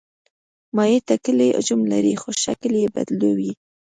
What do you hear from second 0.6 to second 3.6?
مایع ټاکلی حجم لري خو شکل یې بدلوي.